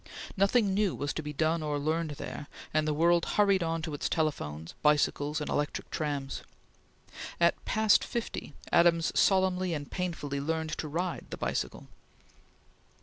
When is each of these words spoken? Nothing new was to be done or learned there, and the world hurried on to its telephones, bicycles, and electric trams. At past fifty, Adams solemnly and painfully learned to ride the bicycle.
Nothing 0.35 0.73
new 0.73 0.95
was 0.95 1.13
to 1.13 1.21
be 1.21 1.31
done 1.31 1.61
or 1.61 1.77
learned 1.77 2.15
there, 2.17 2.47
and 2.73 2.87
the 2.87 2.93
world 2.95 3.23
hurried 3.37 3.61
on 3.61 3.83
to 3.83 3.93
its 3.93 4.09
telephones, 4.09 4.73
bicycles, 4.81 5.39
and 5.39 5.47
electric 5.47 5.91
trams. 5.91 6.41
At 7.39 7.63
past 7.65 8.03
fifty, 8.03 8.55
Adams 8.71 9.11
solemnly 9.13 9.75
and 9.75 9.91
painfully 9.91 10.41
learned 10.41 10.71
to 10.79 10.87
ride 10.87 11.27
the 11.29 11.37
bicycle. 11.37 11.85